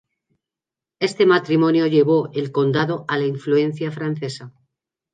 Este 0.99 1.27
matrimonio 1.27 1.85
llevó 1.85 2.31
el 2.33 2.51
condado 2.51 3.05
a 3.07 3.19
la 3.19 3.27
influencia 3.27 3.91
francesa. 3.91 4.51